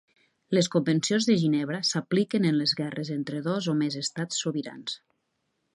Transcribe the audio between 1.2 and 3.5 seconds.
de Ginebra s'apliquen en les guerres entre